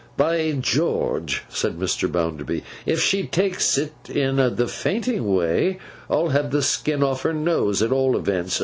'By 0.17 0.53
George!' 0.59 1.43
said 1.47 1.77
Mr. 1.77 2.11
Bounderby, 2.11 2.63
'if 2.87 2.99
she 2.99 3.27
takes 3.27 3.77
it 3.77 3.91
in 4.09 4.37
the 4.55 4.67
fainting 4.67 5.31
way, 5.35 5.77
I'll 6.09 6.29
have 6.29 6.49
the 6.49 6.63
skin 6.63 7.03
off 7.03 7.21
her 7.21 7.33
nose, 7.35 7.83
at 7.83 7.91
all 7.91 8.17
events! 8.17 8.59